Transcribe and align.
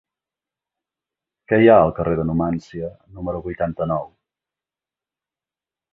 Què 1.51 1.59
hi 1.65 1.69
ha 1.73 1.75
al 1.81 1.93
carrer 1.99 2.17
de 2.21 2.25
Numància 2.29 2.91
número 3.19 3.45
vuitanta-nou? 3.49 4.11